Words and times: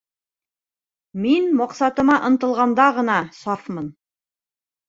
Мин 1.25 1.51
маҡсатыма 1.59 2.17
ынтылғанда 2.31 2.89
ғына 2.99 3.21
сафмын. 3.43 3.93